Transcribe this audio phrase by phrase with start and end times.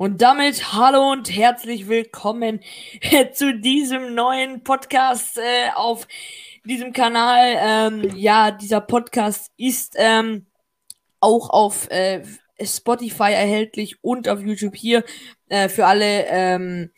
[0.00, 2.60] Und damit hallo und herzlich willkommen
[3.34, 6.08] zu diesem neuen Podcast äh, auf
[6.64, 7.54] diesem Kanal.
[7.58, 10.46] Ähm, ja, dieser Podcast ist ähm,
[11.20, 12.22] auch auf äh,
[12.62, 15.04] Spotify erhältlich und auf YouTube hier
[15.50, 16.92] äh, für alle ähm,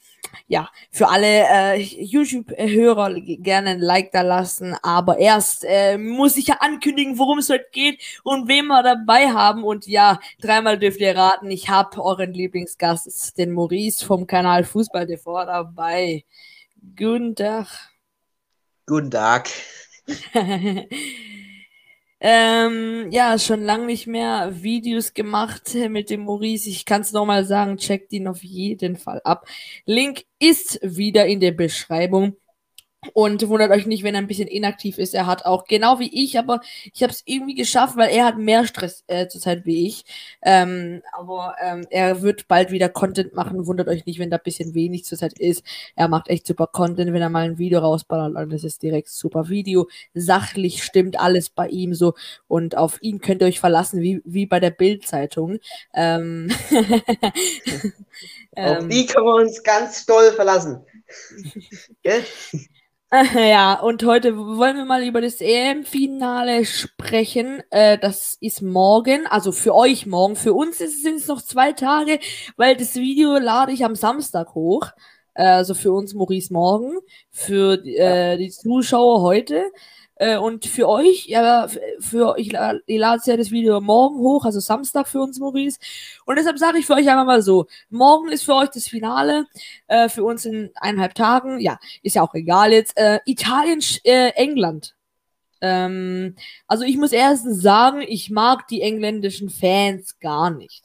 [0.47, 4.77] ja, für alle äh, YouTube-Hörer gerne ein Like da lassen.
[4.83, 9.29] Aber erst äh, muss ich ja ankündigen, worum es heute geht und wem wir dabei
[9.29, 9.65] haben.
[9.65, 15.07] Und ja, dreimal dürft ihr raten, ich habe euren Lieblingsgast, den Maurice vom Kanal Fußball
[15.07, 16.25] TV dabei.
[16.97, 17.67] Guten Tag.
[18.87, 19.49] Guten Tag.
[22.25, 26.69] Ähm, ja, schon lange nicht mehr Videos gemacht mit dem Maurice.
[26.69, 29.45] Ich kann es nochmal sagen, checkt ihn auf jeden Fall ab.
[29.87, 32.37] Link ist wieder in der Beschreibung.
[33.15, 35.13] Und wundert euch nicht, wenn er ein bisschen inaktiv ist.
[35.13, 36.61] Er hat auch, genau wie ich, aber
[36.93, 40.05] ich habe es irgendwie geschafft, weil er hat mehr Stress äh, zurzeit wie ich.
[40.41, 43.67] Ähm, aber ähm, er wird bald wieder Content machen.
[43.67, 45.65] Wundert euch nicht, wenn da ein bisschen wenig zurzeit ist.
[45.97, 48.37] Er macht echt super Content, wenn er mal ein Video rausballert.
[48.37, 49.89] Dann ist es direkt super Video.
[50.15, 52.15] Sachlich stimmt alles bei ihm so.
[52.47, 55.59] Und auf ihn könnt ihr euch verlassen, wie, wie bei der Bild-Zeitung.
[55.93, 56.51] Ähm,
[58.55, 60.85] auf die können wir uns ganz doll verlassen.
[62.03, 62.23] Gell?
[63.35, 67.63] Ja, und heute wollen wir mal über das EM-Finale sprechen.
[67.71, 70.35] Äh, das ist morgen, also für euch morgen.
[70.35, 72.19] Für uns sind es noch zwei Tage,
[72.57, 74.89] weil das Video lade ich am Samstag hoch.
[75.35, 76.97] Äh, also für uns Maurice morgen,
[77.31, 79.63] für äh, die Zuschauer heute.
[80.23, 81.67] Äh, und für euch, ja,
[81.99, 82.53] für ich,
[82.87, 85.81] ich lade ja das Video morgen hoch, also Samstag für uns, Maurice.
[86.25, 89.47] Und deshalb sage ich für euch einfach mal so: Morgen ist für euch das Finale,
[89.89, 91.59] äh, für uns in eineinhalb Tagen.
[91.59, 92.97] Ja, ist ja auch egal jetzt.
[92.97, 94.95] Äh, Italien, äh, England.
[95.61, 96.37] Ähm,
[96.69, 100.85] also ich muss erstens sagen, ich mag die engländischen Fans gar nicht.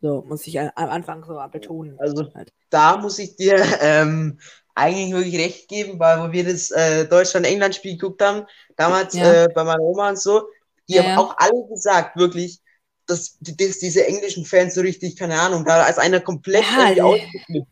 [0.00, 1.98] So muss ich am Anfang so betonen.
[1.98, 2.54] Also halt.
[2.70, 4.38] da muss ich dir ähm,
[4.76, 9.44] eigentlich wirklich recht geben, weil wo wir das äh, Deutschland-England-Spiel geguckt haben, damals ja.
[9.44, 10.42] äh, bei meiner Oma und so,
[10.88, 12.60] die ja, haben auch alle gesagt, wirklich,
[13.06, 16.64] dass, dass, diese englischen Fans so richtig, keine Ahnung, da als einer komplett
[16.96, 17.68] ja, ausgeflippt.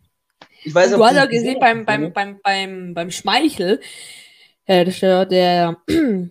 [0.64, 3.81] Ich weiß, du hast ja gesehen beim, beim, beim, beim, beim Schmeichel,
[4.64, 5.76] äh, der, der,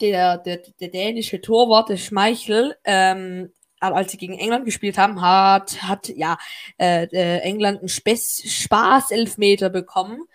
[0.00, 3.50] der, der, der dänische Torwart, der Schmeichel, ähm,
[3.82, 6.38] als sie gegen England gespielt haben, hat, hat ja
[6.78, 10.28] äh, äh, England einen Spaß-Elfmeter bekommen.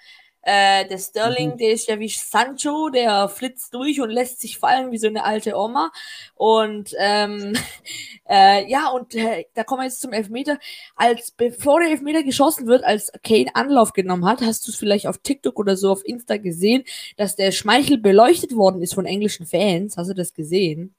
[0.49, 1.57] Äh, der Sterling, mhm.
[1.57, 5.25] der ist ja wie Sancho, der flitzt durch und lässt sich fallen wie so eine
[5.25, 5.91] alte Oma.
[6.35, 7.51] Und ähm,
[8.29, 10.57] äh, ja, und äh, da kommen wir jetzt zum Elfmeter.
[10.95, 15.07] Als bevor der Elfmeter geschossen wird, als Kane Anlauf genommen hat, hast du es vielleicht
[15.07, 16.85] auf TikTok oder so auf Insta gesehen,
[17.17, 19.97] dass der Schmeichel beleuchtet worden ist von englischen Fans.
[19.97, 20.95] Hast du das gesehen?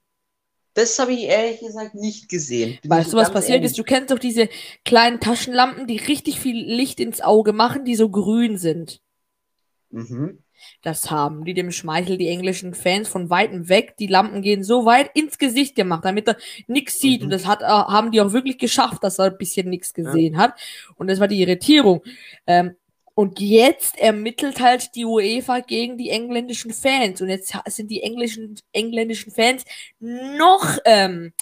[0.79, 2.79] Das habe ich ehrlich gesagt nicht gesehen.
[2.81, 3.71] Bin weißt du, was passiert ehrlich.
[3.71, 3.77] ist?
[3.77, 4.47] Du kennst doch diese
[4.85, 9.01] kleinen Taschenlampen, die richtig viel Licht ins Auge machen, die so grün sind.
[9.89, 10.39] Mhm.
[10.81, 13.97] Das haben die dem Schmeichel, die englischen Fans von weitem weg.
[13.97, 16.37] Die Lampen gehen so weit ins Gesicht gemacht, damit er
[16.67, 17.21] nichts sieht.
[17.21, 17.25] Mhm.
[17.25, 20.35] Und das hat, äh, haben die auch wirklich geschafft, dass er ein bisschen nichts gesehen
[20.35, 20.39] ja.
[20.39, 20.53] hat.
[20.95, 22.03] Und das war die Irritierung.
[22.47, 22.75] Ähm,
[23.19, 27.21] und jetzt ermittelt halt die UEFA gegen die engländischen Fans.
[27.21, 29.65] Und jetzt sind die englischen, engländischen Fans
[29.99, 31.33] noch ähm,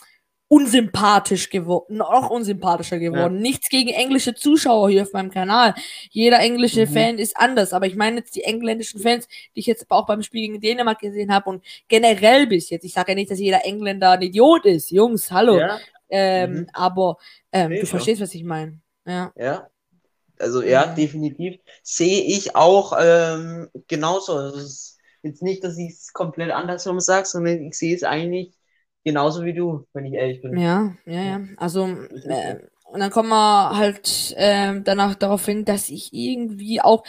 [0.48, 3.36] unsympathisch geworden, noch unsympathischer geworden.
[3.36, 3.42] Ja.
[3.42, 5.76] Nichts gegen englische Zuschauer hier auf meinem Kanal.
[6.10, 6.94] Jeder englische mhm.
[6.94, 7.74] Fan ist anders.
[7.74, 10.98] Aber ich meine jetzt die engländischen Fans, die ich jetzt auch beim Spiel gegen Dänemark
[10.98, 12.86] gesehen habe und generell bis jetzt.
[12.86, 14.90] Ich sage ja nicht, dass jeder Engländer ein Idiot ist.
[14.90, 15.60] Jungs, hallo.
[15.60, 15.80] Ja.
[16.10, 16.70] Ähm, mhm.
[16.74, 17.20] Aber
[17.52, 18.80] ähm, du verstehst, was ich meine.
[19.06, 19.32] Ja.
[19.36, 19.70] ja.
[20.40, 20.96] Also ja, mhm.
[20.96, 21.60] definitiv.
[21.84, 24.34] Sehe ich auch ähm, genauso.
[24.34, 28.54] Also, jetzt nicht, dass ich es komplett andersrum sage, sondern ich sehe es eigentlich
[29.04, 30.58] genauso wie du, wenn ich ehrlich bin.
[30.58, 31.42] Ja, ja, ja.
[31.58, 37.04] Also, äh, und dann kommen wir halt äh, danach darauf hin, dass ich irgendwie auch,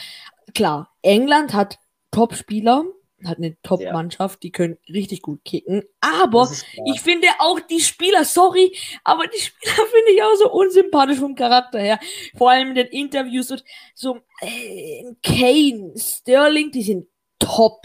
[0.53, 1.79] klar, England hat
[2.11, 2.83] Top-Spieler,
[3.25, 5.83] hat eine Top-Mannschaft, die können richtig gut kicken.
[6.01, 6.49] Aber
[6.85, 11.35] ich finde auch die Spieler, sorry, aber die Spieler finde ich auch so unsympathisch vom
[11.35, 11.99] Charakter her.
[12.37, 13.63] Vor allem in den Interviews und
[13.93, 17.07] so äh, Kane, Sterling, die sind
[17.39, 17.81] top,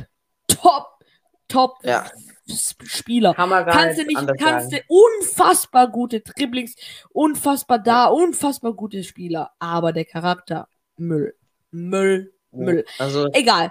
[0.46, 0.86] top,
[1.48, 1.78] top.
[1.82, 2.06] Ja.
[2.46, 3.32] Spieler.
[3.34, 6.74] Kannst du nicht, kannst du unfassbar gute Dribblings,
[7.10, 9.52] unfassbar da, unfassbar gute Spieler.
[9.58, 11.34] Aber der Charakter, Müll.
[11.70, 12.84] Müll, Müll.
[12.98, 13.70] Also, Egal.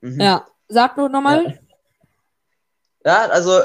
[0.00, 0.20] Mhm.
[0.20, 0.46] Ja.
[0.72, 1.60] Sag nur nochmal.
[3.04, 3.24] Ja.
[3.24, 3.60] ja, also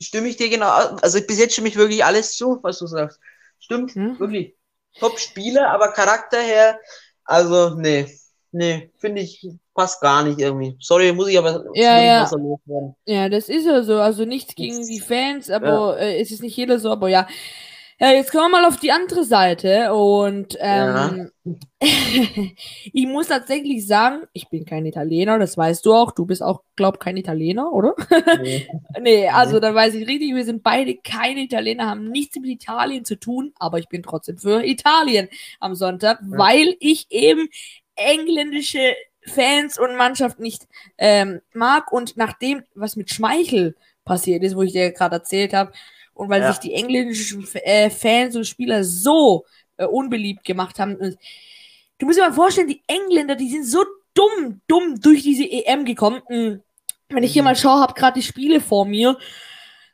[0.00, 0.68] stimme ich dir genau.
[0.70, 3.20] Also bis jetzt stimme ich wirklich alles zu, was du sagst.
[3.58, 4.18] Stimmt, hm?
[4.18, 4.56] wirklich.
[4.98, 6.80] Top-Spiele, aber Charakter her,
[7.24, 8.18] also, nee.
[8.52, 10.76] Nee, finde ich passt gar nicht irgendwie.
[10.80, 12.30] Sorry, muss ich aber ja, ja.
[13.04, 14.00] Ja, das ist ja so.
[14.00, 16.06] Also nichts gegen die Fans, aber ja.
[16.06, 17.28] äh, es ist nicht jeder so, aber ja.
[17.98, 21.54] Ja, jetzt kommen wir mal auf die andere Seite und ähm, ja.
[22.92, 26.12] ich muss tatsächlich sagen, ich bin kein Italiener, das weißt du auch.
[26.12, 27.94] Du bist auch, glaub, kein Italiener, oder?
[28.42, 28.68] Nee.
[29.00, 33.06] nee, also dann weiß ich richtig, wir sind beide keine Italiener, haben nichts mit Italien
[33.06, 35.28] zu tun, aber ich bin trotzdem für Italien
[35.58, 36.38] am Sonntag, ja.
[36.38, 37.48] weil ich eben
[37.94, 40.68] engländische Fans und Mannschaft nicht
[40.98, 45.72] ähm, mag und nachdem, was mit Schmeichel passiert ist, wo ich dir gerade erzählt habe,
[46.16, 46.50] und weil ja.
[46.50, 49.44] sich die englischen äh, Fans und Spieler so
[49.76, 50.96] äh, unbeliebt gemacht haben.
[50.96, 51.18] Und
[51.98, 53.84] du musst dir mal vorstellen, die Engländer, die sind so
[54.14, 56.22] dumm, dumm durch diese EM gekommen.
[56.28, 57.48] Wenn ich hier mhm.
[57.48, 59.18] mal schaue, habe gerade die Spiele vor mir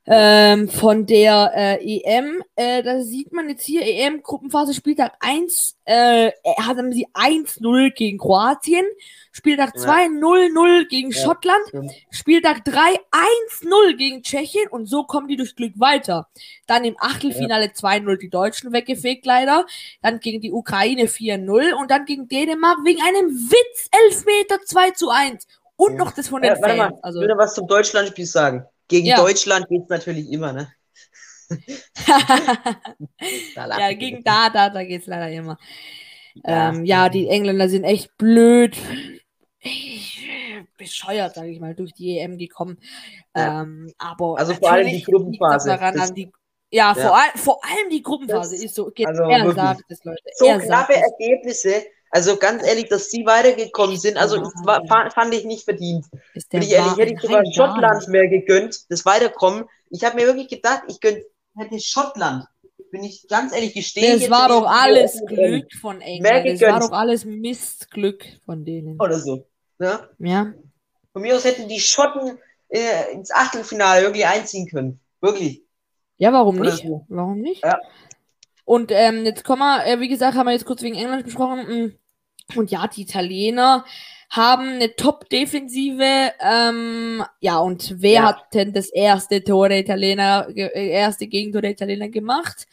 [0.06, 2.42] ähm, von der äh, EM.
[2.56, 8.84] Äh, da sieht man jetzt hier EM-Gruppenphase Spieltag 1, äh, haben sie 1-0 gegen Kroatien,
[9.30, 11.92] Spieltag 2 0-0 gegen ja, Schottland, stimmt.
[12.10, 16.28] Spieltag 3 1-0 gegen Tschechien und so kommen die durch Glück weiter.
[16.66, 17.70] Dann im Achtelfinale ja.
[17.70, 19.66] 2-0 die Deutschen weggefegt leider,
[20.02, 25.10] dann gegen die Ukraine 4-0 und dann gegen Dänemark wegen einem Witz Elfmeter 2 zu
[25.10, 25.46] 1
[25.76, 25.98] und ja.
[25.98, 26.78] noch das von den ja, Fans.
[26.78, 28.66] Mal, also, ich will noch was zum Deutschlandspiel sagen.
[28.88, 29.16] Gegen ja.
[29.16, 30.72] Deutschland geht es natürlich immer, ne?
[33.56, 35.58] ja, gegen da, da, da geht es leider immer.
[36.44, 38.76] Ja, ähm, ja, die Engländer sind echt blöd.
[40.76, 42.78] bescheuert, sage ich mal, durch die EM gekommen.
[43.36, 43.62] Ja.
[43.62, 45.78] Ähm, aber also vor allem die Gruppenphase.
[45.78, 46.32] Das, die,
[46.70, 48.90] ja, ja, Vor, all, vor allem die Gruppenphase das, ist so.
[49.04, 50.22] Also er sagt Leute.
[50.34, 51.84] So knappe Ergebnisse.
[52.14, 56.04] Also ganz ehrlich, dass sie weitergekommen sind, also war, fand ich nicht verdient.
[56.50, 59.64] Bin ich ehrlich, hätte ich sogar Schottland mehr gegönnt, das Weiterkommen.
[59.88, 61.24] Ich habe mir wirklich gedacht, ich gönne,
[61.56, 62.44] hätte Schottland.
[62.90, 64.20] Bin ich ganz ehrlich gestehen.
[64.20, 66.46] Es war doch alles Glück von England.
[66.46, 69.00] Es war doch alles Mistglück von denen.
[69.00, 69.46] Oder so.
[69.78, 70.06] Ja.
[70.18, 70.52] ja.
[71.14, 72.38] Von mir aus hätten die Schotten
[72.68, 75.00] äh, ins Achtelfinale irgendwie einziehen können.
[75.22, 75.62] Wirklich.
[76.18, 76.84] Ja, warum Oder nicht?
[76.84, 77.06] So.
[77.08, 77.64] Warum nicht?
[77.64, 77.80] Ja.
[78.66, 81.98] Und ähm, jetzt kommen wir, äh, wie gesagt, haben wir jetzt kurz wegen England besprochen.
[82.56, 83.84] Und ja, die Italiener
[84.32, 86.32] haben eine Top-Defensive.
[86.40, 88.22] Ähm, ja, und wer ja.
[88.24, 92.66] hat denn das erste Tor der Italiener, äh, erste Gegentor der Italiener gemacht?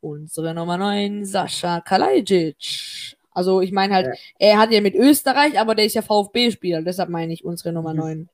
[0.00, 3.16] Unsere Nummer 9, Sascha Kalajic.
[3.32, 4.12] Also ich meine halt, ja.
[4.38, 7.94] er hat ja mit Österreich, aber der ist ja VfB-Spieler, deshalb meine ich unsere Nummer
[7.94, 8.18] 9.
[8.18, 8.28] Mhm.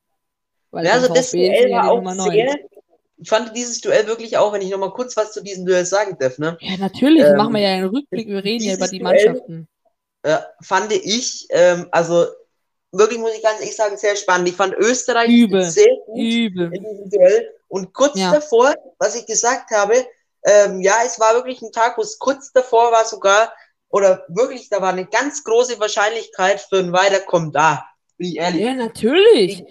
[0.71, 2.59] Weil ja, also VfB das Duell war auch sehr,
[3.19, 6.17] ich fand dieses Duell wirklich auch, wenn ich nochmal kurz was zu diesem Duell sagen
[6.19, 6.57] darf, ne?
[6.61, 9.69] Ja, natürlich, ähm, machen wir ja einen Rückblick, wir reden ja über die Mannschaften
[10.25, 12.27] äh, fand ich, ähm, also
[12.93, 14.49] wirklich muss ich ganz ehrlich sagen, sehr spannend.
[14.49, 15.63] Ich fand Österreich Übel.
[15.65, 16.75] sehr gut Übel.
[16.75, 17.55] in diesem Duell.
[17.69, 18.33] Und kurz ja.
[18.33, 19.95] davor, was ich gesagt habe,
[20.45, 23.53] ähm, ja, es war wirklich ein Tag, wo es kurz davor war sogar,
[23.91, 27.87] oder wirklich, da war eine ganz große Wahrscheinlichkeit für ein Weiterkommen da.
[28.17, 28.63] Bin ich ehrlich.
[28.63, 29.65] Ja, natürlich.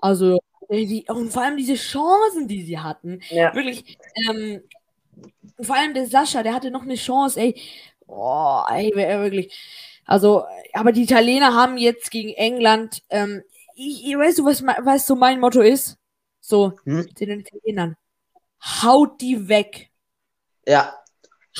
[0.00, 0.38] Also,
[0.70, 3.20] die, und vor allem diese Chancen, die sie hatten.
[3.30, 3.54] Ja.
[3.54, 3.98] Wirklich,
[4.28, 4.62] ähm,
[5.60, 7.60] vor allem der Sascha, der hatte noch eine Chance, ey.
[8.06, 9.52] Oh, ey, wirklich.
[10.08, 13.42] Also, aber die Italiener haben jetzt gegen England, ähm,
[13.74, 15.98] ich, ich weißt du, was, was so mein Motto ist?
[16.40, 17.06] So, hm?
[17.20, 17.94] den Italienern.
[18.82, 19.90] Haut die weg.
[20.66, 20.94] Ja.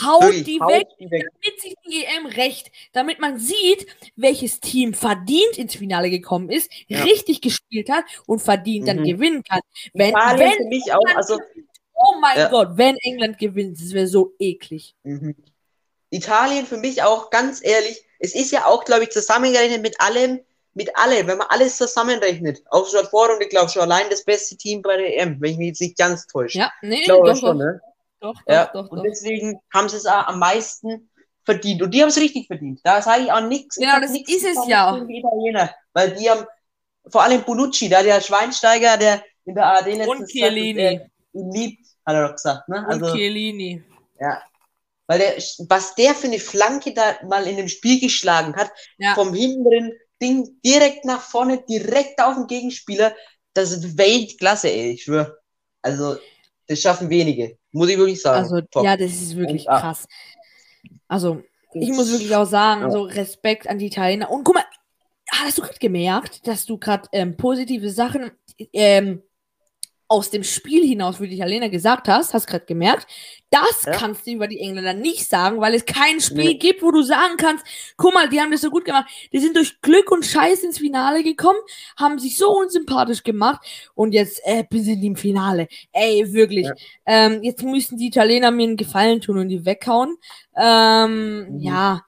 [0.02, 3.86] Haut, Wirklich, die, haut weg, die weg, damit sich die EM recht, damit man sieht,
[4.16, 7.02] welches Team verdient ins Finale gekommen ist, ja.
[7.02, 8.86] richtig gespielt hat und verdient mhm.
[8.86, 9.60] dann gewinnen kann.
[9.92, 11.38] Wenn, wenn für mich auch, also,
[11.92, 12.48] oh mein ja.
[12.48, 14.94] Gott, wenn England gewinnt, das wäre so eklig.
[15.02, 15.36] Mhm.
[16.10, 20.40] Italien für mich auch, ganz ehrlich, es ist ja auch, glaube ich, zusammengerechnet mit allem,
[20.74, 22.62] mit allem, wenn man alles zusammenrechnet.
[22.70, 25.58] Auch schon Vorrunde, ich glaube schon allein das beste Team bei der EM, wenn ich
[25.58, 26.58] mich jetzt nicht ganz täusche.
[26.58, 27.80] Ja, nee, glaube doch, schon, ne?
[28.20, 28.66] Doch, doch, ja.
[28.66, 28.90] doch, doch.
[28.90, 31.10] Und deswegen haben sie es auch am meisten
[31.44, 31.82] verdient.
[31.82, 32.80] Und die haben es richtig verdient.
[32.84, 33.76] Da sage ich auch nichts.
[33.76, 34.96] Genau, das ist es ja.
[34.96, 36.44] Italiener, weil die haben,
[37.06, 41.00] vor allem Bonucci, da der Schweinsteiger, der in der ARD letztens Und Chiellini.
[41.32, 42.68] liebt, hat er doch gesagt.
[42.68, 42.84] Ne?
[42.86, 43.82] Also, Und Chiellini.
[44.20, 44.42] Ja,
[45.08, 45.36] weil der,
[45.68, 49.14] was der für eine Flanke da mal in dem Spiel geschlagen hat, ja.
[49.14, 53.16] vom hinteren Ding direkt nach vorne, direkt auf den Gegenspieler,
[53.54, 55.38] das ist Weltklasse, ey, ich schwöre.
[55.82, 56.16] Also,
[56.66, 58.42] das schaffen wenige, muss ich wirklich sagen.
[58.42, 58.84] Also, Top.
[58.84, 60.06] ja, das ist wirklich Und, krass.
[61.08, 62.90] Also, ich muss wirklich auch sagen, ja.
[62.90, 64.30] so Respekt an die Italiener.
[64.30, 64.64] Und guck mal,
[65.30, 68.30] hast du gerade gemerkt, dass du gerade ähm, positive Sachen
[68.72, 69.22] ähm,
[70.08, 73.06] aus dem Spiel hinaus, wie die Italiener gesagt hast, hast gerade gemerkt,
[73.50, 73.92] das ja.
[73.92, 76.54] kannst du über die Engländer nicht sagen, weil es kein Spiel nee.
[76.54, 77.64] gibt, wo du sagen kannst,
[77.96, 79.06] guck mal, die haben das so gut gemacht.
[79.32, 81.58] Die sind durch Glück und Scheiß ins Finale gekommen,
[81.98, 83.60] haben sich so unsympathisch gemacht
[83.94, 85.68] und jetzt äh, sind die im Finale.
[85.92, 86.66] Ey, wirklich.
[86.66, 86.74] Ja.
[87.04, 90.16] Ähm, jetzt müssen die Italiener mir einen Gefallen tun und die weghauen.
[90.56, 91.58] Ähm, mhm.
[91.60, 92.02] Ja,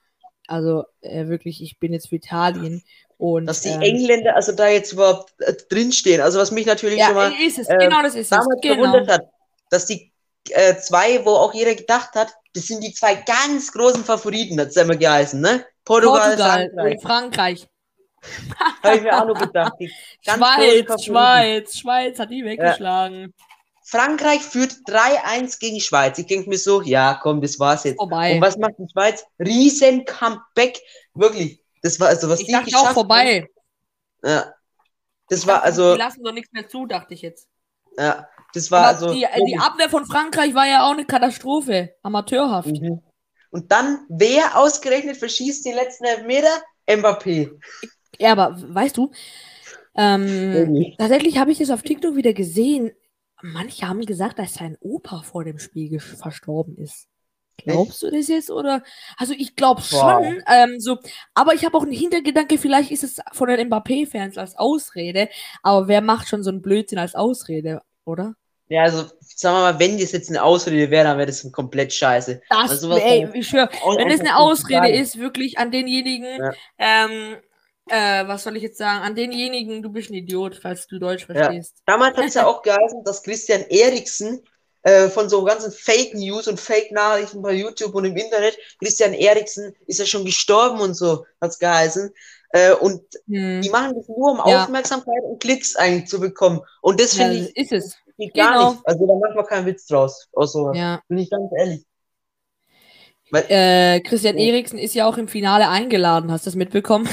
[0.47, 2.83] also äh, wirklich, ich bin jetzt für Italien
[3.21, 6.23] und, dass die ähm, Engländer also da jetzt überhaupt äh, drinstehen.
[6.23, 7.69] Also was mich natürlich ja, schon mal ist es.
[7.69, 8.61] Äh, genau, das ist damals.
[8.63, 8.83] Genau.
[8.83, 9.27] verwundert hat,
[9.69, 10.11] dass die
[10.49, 14.69] äh, zwei, wo auch jeder gedacht hat, das sind die zwei ganz großen Favoriten, hat
[14.69, 15.67] es immer geheißen, ne?
[15.85, 16.95] Portugal, Portugal Frankreich.
[16.95, 17.69] und Frankreich.
[18.83, 19.73] Habe ich mir auch noch gedacht.
[20.23, 23.21] Schweiz, Schweiz, Schweiz hat die weggeschlagen.
[23.21, 23.47] Ja.
[23.85, 26.17] Frankreich führt 3-1 gegen Schweiz.
[26.19, 27.97] Ich denke mir so, ja, komm, das war's jetzt.
[27.97, 28.35] Vorbei.
[28.35, 29.25] Und was macht die Schweiz?
[29.39, 30.81] Riesen Comeback.
[31.15, 31.61] Wirklich.
[31.83, 33.49] Das war also was ich die dachte auch vorbei.
[34.23, 34.31] Haben.
[34.31, 34.55] Ja.
[35.29, 35.95] Das war also.
[35.95, 37.49] Die lassen doch nichts mehr zu, dachte ich jetzt.
[37.97, 38.29] Ja.
[38.53, 39.13] Das war also.
[39.13, 41.95] Die, die, Abwehr von Frankreich war ja auch eine Katastrophe.
[42.03, 42.69] Amateurhaft.
[42.69, 43.03] Mhm.
[43.51, 46.63] Und dann, wer ausgerechnet verschießt den letzten Elfmeter?
[46.89, 47.59] Mbappé.
[48.19, 49.13] Ja, aber weißt du,
[49.97, 52.93] ähm, tatsächlich habe ich das auf TikTok wieder gesehen.
[53.43, 57.10] Manche haben gesagt, dass sein Opa vor dem Spiel verstorben ist.
[57.65, 58.83] Glaubst du das jetzt oder?
[59.17, 59.99] Also ich glaube schon.
[59.99, 60.43] Wow.
[60.47, 60.99] Ähm, so,
[61.35, 62.59] aber ich habe auch einen Hintergedanke.
[62.59, 65.29] Vielleicht ist es von den Mbappé-Fans als Ausrede.
[65.63, 68.35] Aber wer macht schon so einen Blödsinn als Ausrede, oder?
[68.71, 71.93] Ja, also sagen wir mal, wenn das jetzt eine Ausrede wäre, dann wäre das komplett
[71.93, 72.41] scheiße.
[72.49, 76.53] Das, also, ey, ich schwör, wenn das eine Ausrede ist, wirklich an denjenigen, ja.
[76.79, 77.37] ähm,
[77.89, 79.03] äh, was soll ich jetzt sagen?
[79.03, 81.79] An denjenigen, du bist ein Idiot, falls du Deutsch verstehst.
[81.79, 81.95] Ja.
[81.95, 84.41] Damals hat es ja auch geheißen, dass Christian Eriksen
[84.83, 89.13] äh, von so ganzen Fake News und Fake Nachrichten bei YouTube und im Internet, Christian
[89.13, 92.11] Eriksen ist ja schon gestorben und so, hat es geheißen.
[92.53, 93.61] Äh, und hm.
[93.61, 94.65] die machen das nur, um ja.
[94.65, 96.61] Aufmerksamkeit und Klicks eigentlich zu bekommen.
[96.81, 97.57] Und das finde ja, ich.
[97.57, 97.97] Ist es.
[98.17, 98.51] Geht genau.
[98.51, 98.87] gar nicht.
[98.87, 100.29] Also da macht man keinen Witz draus.
[100.33, 100.77] Aus sowas.
[100.77, 101.01] Ja.
[101.09, 101.85] Bin ich ganz ehrlich.
[103.33, 106.33] Äh, Christian Eriksen ist ja auch im Finale eingeladen.
[106.33, 107.09] Hast du das mitbekommen?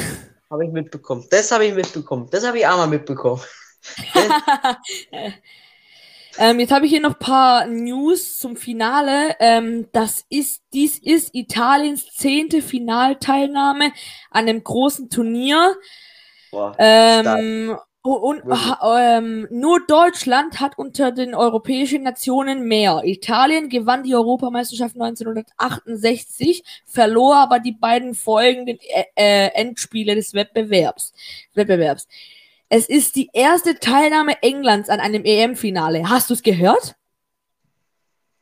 [0.50, 1.28] Habe ich mitbekommen.
[1.30, 2.28] Das habe ich mitbekommen.
[2.32, 3.42] Das habe ich auch mal mitbekommen.
[6.38, 9.36] ähm, jetzt habe ich hier noch ein paar News zum Finale.
[9.40, 13.92] Ähm, das ist, dies ist Italiens zehnte Finalteilnahme
[14.32, 15.76] an einem großen Turnier.
[16.52, 17.78] Boah, ähm,
[18.08, 18.44] und
[18.86, 23.02] ähm, nur Deutschland hat unter den europäischen Nationen mehr.
[23.04, 31.14] Italien gewann die Europameisterschaft 1968, verlor aber die beiden folgenden äh, äh, Endspiele des Wettbewerbs.
[31.54, 32.08] Wettbewerbs.
[32.70, 36.10] Es ist die erste Teilnahme Englands an einem EM-Finale.
[36.10, 36.96] Hast du es gehört?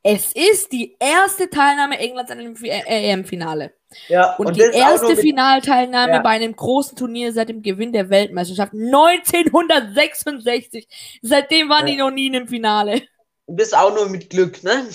[0.02, 3.74] Es ist die erste Teilnahme Englands an einem EM-Finale.
[4.08, 6.22] Ja, und, und die erste Finalteilnahme ja.
[6.22, 10.88] bei einem großen Turnier seit dem Gewinn der Weltmeisterschaft 1966.
[11.22, 11.94] Seitdem waren ja.
[11.94, 13.02] die noch nie im Finale.
[13.46, 14.88] Und das auch nur mit Glück, ne?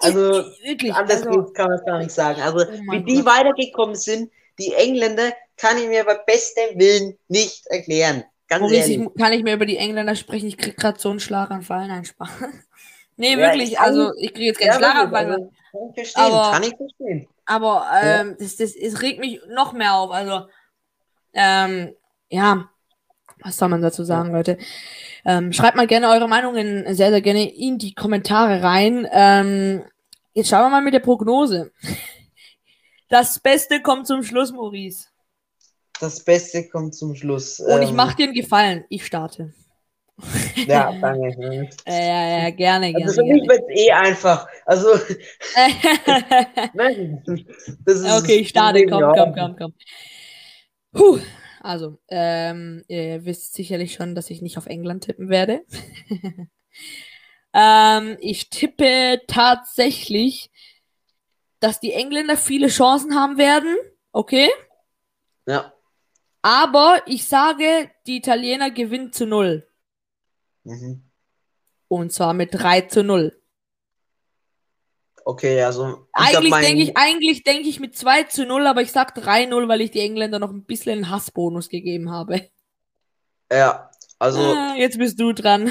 [0.00, 0.20] Also,
[0.64, 2.40] Wirklich, anders also, kann man es gar nicht sagen.
[2.40, 3.26] Also, oh wie die Gott.
[3.26, 8.24] weitergekommen sind, die Engländer, kann ich mir bei bestem Willen nicht erklären.
[8.52, 9.08] Ganz Maurice, ehrlich.
[9.14, 10.46] Ich, kann ich mir über die Engländer sprechen?
[10.46, 11.88] Ich krieg gerade so einen Schlaganfall.
[11.88, 12.28] Nein, Spaß.
[13.18, 15.26] Nee, ja, wirklich, also ich kriege jetzt keinen ja, Schlaganfall.
[15.26, 17.28] Also, kann ich verstehen, aber, kann ich verstehen.
[17.44, 18.36] Aber ähm, ja.
[18.38, 20.10] das, das, das regt mich noch mehr auf.
[20.10, 20.46] Also,
[21.34, 21.94] ähm,
[22.30, 22.70] ja,
[23.42, 24.56] was soll man dazu sagen, Leute?
[25.26, 29.06] Ähm, schreibt mal gerne eure Meinungen sehr, sehr gerne in die Kommentare rein.
[29.12, 29.84] Ähm,
[30.32, 31.70] jetzt schauen wir mal mit der Prognose.
[33.08, 35.11] Das Beste kommt zum Schluss, Maurice.
[36.00, 37.60] Das Beste kommt zum Schluss.
[37.60, 38.84] Und ich ähm, mache dir einen Gefallen.
[38.88, 39.52] Ich starte.
[40.66, 41.70] Ja, danke.
[41.86, 43.06] ja, ja, ja, gerne, gerne.
[43.06, 44.46] Also für mich wird eh einfach.
[44.66, 44.88] Also.
[48.18, 48.84] okay, ich starte.
[48.86, 49.72] Komm, komm, komm, komm.
[50.92, 51.18] Puh.
[51.64, 55.64] Also, ähm, ihr wisst sicherlich schon, dass ich nicht auf England tippen werde.
[57.54, 60.50] ähm, ich tippe tatsächlich,
[61.60, 63.76] dass die Engländer viele Chancen haben werden.
[64.10, 64.50] Okay?
[65.46, 65.72] Ja.
[66.42, 69.66] Aber ich sage, die Italiener gewinnen zu null.
[70.64, 71.04] Mhm.
[71.88, 73.38] Und zwar mit 3 zu 0.
[75.24, 76.08] Okay, also.
[76.12, 76.64] Eigentlich mein...
[76.64, 79.92] denke ich, eigentlich denke ich mit 2 zu 0, aber ich sag 3-0, weil ich
[79.92, 82.48] die Engländer noch ein bisschen einen Hassbonus gegeben habe.
[83.50, 84.40] Ja, also.
[84.40, 85.70] Ah, jetzt bist du dran.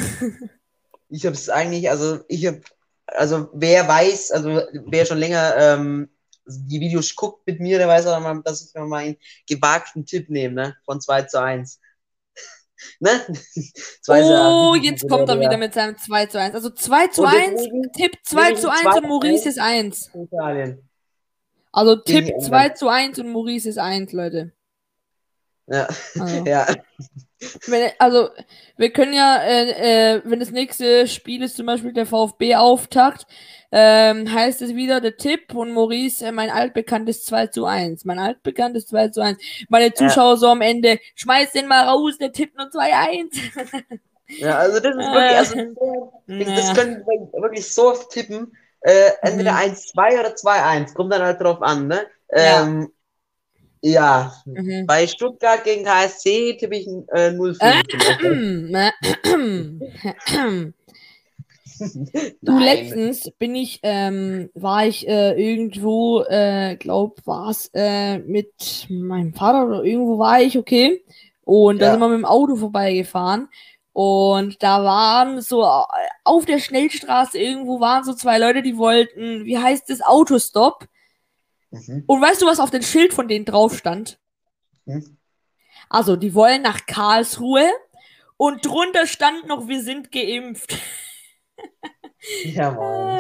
[1.10, 2.62] ich habe es eigentlich, also ich habe,
[3.08, 6.10] also wer weiß, also wer schon länger ähm,
[6.46, 9.18] die Videos guckt mit mir, der weiß auch mal, dass ich mal einen
[9.48, 10.78] gewagten Tipp nehme, ne?
[10.86, 11.80] Von 2 zu 1.
[13.00, 13.12] Ne?
[14.08, 16.56] oh, jetzt kommt er wieder mit seinem 2 zu 1.
[16.56, 17.62] Also 2 zu 1,
[17.96, 20.10] Tipp 2 zu 1 und Maurice ist 1.
[20.16, 20.90] Italien.
[21.72, 24.52] Also Tipp 2 zu 1 und Maurice ist 1, Leute.
[25.68, 25.88] Ja.
[26.20, 26.44] Also.
[26.46, 26.68] ja.
[27.68, 28.30] Wenn, also,
[28.78, 33.26] wir können ja, äh, äh, wenn das nächste Spiel ist, zum Beispiel der VfB-Auftakt,
[33.72, 38.06] ähm, heißt es wieder der Tipp und Maurice, äh, mein altbekanntes 2 zu 1.
[38.06, 39.38] Mein altbekanntes 2 zu 1.
[39.70, 40.36] Meine Zuschauer ja.
[40.36, 43.30] so am Ende, schmeiß den mal raus, der tippt nur 2-1.
[44.28, 45.56] ja, also das ist wirklich, also,
[46.56, 48.56] das können wir wirklich so oft tippen.
[48.82, 49.74] Äh, entweder mhm.
[49.74, 50.94] 1-2 oder 2-1.
[50.94, 52.06] Kommt dann halt drauf an, ne?
[52.32, 52.88] Ähm, ja,
[54.46, 54.86] mhm.
[54.86, 57.84] bei Stuttgart gegen KSC tippe ich äh, 0-5.
[62.42, 69.34] du, letztens bin ich, ähm, war ich äh, irgendwo, äh, glaub, war's äh, mit meinem
[69.34, 71.04] Vater oder irgendwo war ich, okay.
[71.44, 71.88] Und ja.
[71.88, 73.50] da sind wir mit dem Auto vorbeigefahren.
[73.94, 75.84] Und da waren so äh,
[76.24, 80.86] auf der Schnellstraße irgendwo waren so zwei Leute, die wollten, wie heißt das, Autostop.
[81.72, 82.04] Mhm.
[82.06, 84.20] Und weißt du, was auf dem Schild von denen drauf stand?
[84.86, 85.18] Mhm.
[85.90, 87.70] Also, die wollen nach Karlsruhe
[88.38, 90.78] und drunter stand noch, wir sind geimpft.
[92.44, 93.20] Jawohl.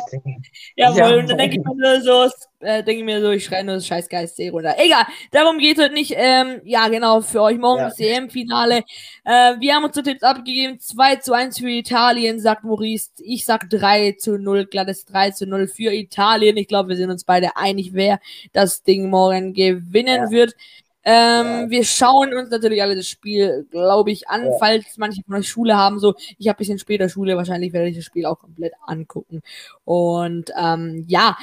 [0.75, 2.29] Jawohl, ja, und dann denke ich mir so,
[2.59, 4.75] äh, denke ich mir so, ich schreie nur das Scheißgeist C runter.
[4.77, 6.13] Egal, darum geht es heute nicht.
[6.15, 7.89] Ähm, ja, genau, für euch morgen ja.
[7.89, 8.83] das EM-Finale.
[9.25, 10.79] Äh, wir haben uns so Tipps abgegeben.
[10.79, 13.09] 2 zu 1 für Italien, sagt Maurice.
[13.17, 16.57] Ich sag 3 zu 0, glattes 3 zu 0 für Italien.
[16.57, 18.19] Ich glaube, wir sind uns beide einig, wer
[18.53, 20.31] das Ding morgen gewinnen ja.
[20.31, 20.55] wird.
[21.03, 21.69] Ähm, ja.
[21.69, 24.51] Wir schauen uns natürlich alle das Spiel, glaube ich, an, ja.
[24.59, 25.99] falls manche von euch Schule haben.
[25.99, 29.41] So, ich habe ein bisschen später Schule, wahrscheinlich werde ich das Spiel auch komplett angucken.
[29.83, 31.37] Und ähm, ja,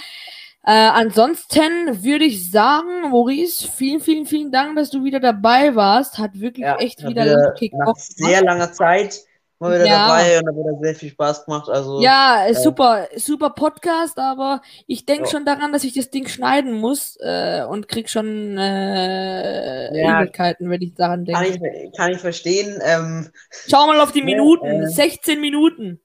[0.64, 6.18] äh, ansonsten würde ich sagen, Maurice, vielen, vielen, vielen Dank, dass du wieder dabei warst.
[6.18, 9.27] Hat wirklich ja, echt wieder, wieder nach sehr langer Zeit
[9.58, 10.06] mal wieder ja.
[10.06, 11.68] dabei und hat wieder sehr viel Spaß gemacht.
[11.68, 15.30] Also, ja, äh, super, super Podcast, aber ich denke ja.
[15.30, 20.20] schon daran, dass ich das Ding schneiden muss äh, und krieg schon äh, ja.
[20.20, 21.40] Übelkeiten, wenn ich daran denke.
[21.40, 22.80] Kann ich, kann ich verstehen.
[22.84, 23.30] Ähm,
[23.68, 26.00] Schau mal auf die Minuten, äh, 16 Minuten.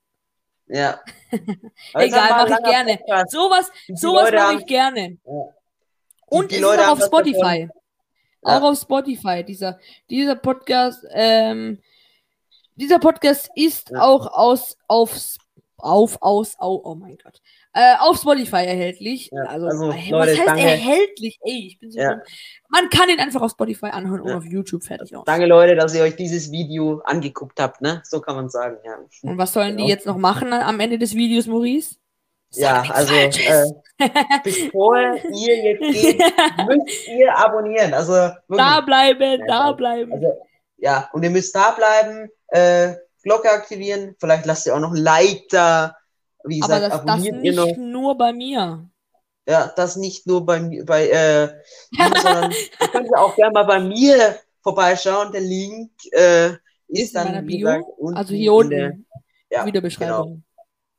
[0.67, 0.99] Ja.
[1.93, 2.97] Egal, mache ich gerne.
[2.97, 3.31] Podcast.
[3.31, 5.17] Sowas, sowas mache ich gerne.
[6.27, 7.69] Und die, die ist auch auf Spotify.
[8.41, 9.79] Auch auf Spotify, dieser,
[10.09, 11.05] dieser Podcast.
[11.13, 11.79] Ähm,
[12.75, 14.01] dieser Podcast ist ja.
[14.01, 15.15] auch aus, auf,
[15.77, 17.41] auf, aus, au, oh mein Gott,
[17.73, 19.29] äh, auf Spotify erhältlich.
[19.31, 20.61] Ja, also, also ey, Leute, was heißt danke.
[20.61, 21.39] erhältlich?
[21.41, 22.21] Ey, ich bin so ja.
[22.69, 25.23] Man kann ihn einfach auf Spotify anhören und auf YouTube fertig aus.
[25.25, 28.01] Danke, Leute, dass ihr euch dieses Video angeguckt habt, ne?
[28.05, 28.97] So kann man sagen, ja.
[29.23, 29.85] Und was sollen genau.
[29.85, 31.95] die jetzt noch machen am Ende des Videos, Maurice?
[32.55, 33.73] Sag ja, also äh,
[34.43, 34.95] bevor
[35.31, 36.19] ihr jetzt geht,
[36.67, 37.95] müsst ihr abonnieren.
[37.95, 38.57] Also wirklich.
[38.57, 40.13] da bleiben, da bleiben.
[40.13, 40.27] Also,
[40.83, 44.17] ja, und ihr müsst da bleiben äh, Glocke aktivieren.
[44.19, 45.95] Vielleicht lasst ihr auch noch ein Like da.
[46.43, 47.77] Wie gesagt, Aber das, das nicht noch.
[47.77, 48.89] nur bei mir.
[49.47, 51.47] Ja, das nicht nur bei mir, bei, äh,
[51.91, 55.31] mir, sondern ihr könnt ja auch gerne mal bei mir vorbeischauen.
[55.31, 57.67] Der Link äh, ist, ist dann, in Bio.
[57.67, 58.69] Gesagt, also hier unten.
[58.71, 58.97] Der,
[59.49, 60.25] ja, Videobeschreibung.
[60.25, 60.41] Genau,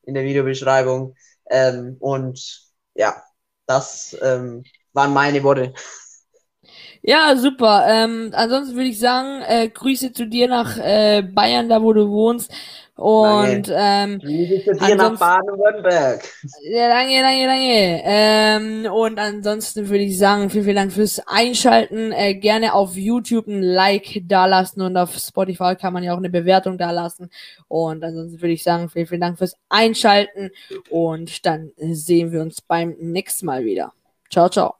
[0.04, 1.14] in der Videobeschreibung.
[1.50, 3.22] Ähm, und ja,
[3.66, 5.74] das ähm, waren meine Worte.
[7.06, 7.84] Ja, super.
[7.86, 12.08] Ähm, ansonsten würde ich sagen, äh, Grüße zu dir nach äh, Bayern, da wo du
[12.08, 12.50] wohnst.
[12.96, 16.22] Und ähm, Grüße zu dir nach Baden-Württemberg.
[16.62, 18.02] Ja, danke, danke, danke.
[18.04, 22.10] Ähm, und ansonsten würde ich sagen, vielen, vielen Dank fürs Einschalten.
[22.12, 26.30] Äh, gerne auf YouTube ein Like dalassen und auf Spotify kann man ja auch eine
[26.30, 27.28] Bewertung dalassen.
[27.68, 30.52] Und ansonsten würde ich sagen, vielen, vielen Dank fürs Einschalten
[30.88, 33.92] und dann sehen wir uns beim nächsten Mal wieder.
[34.30, 34.76] Ciao, ciao.